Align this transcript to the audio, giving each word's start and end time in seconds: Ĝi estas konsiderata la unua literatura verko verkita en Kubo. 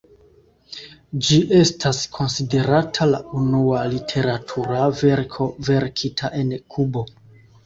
Ĝi 1.25 1.35
estas 1.57 1.99
konsiderata 2.15 3.07
la 3.09 3.19
unua 3.43 3.83
literatura 3.93 4.81
verko 5.03 5.49
verkita 5.69 6.33
en 6.43 6.57
Kubo. 6.77 7.07